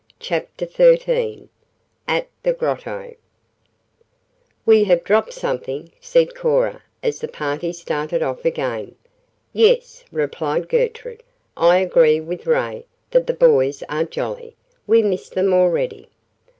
[0.19, 1.47] CHAPTER XIII
[2.07, 3.13] AT THE GROTTO
[4.65, 8.95] "We have dropped something," said Cora as the party started off again.
[9.53, 11.21] "Yes," replied Gertrude,
[11.55, 14.55] "I agree with Ray that the boys are jolly.
[14.87, 16.09] We miss them already."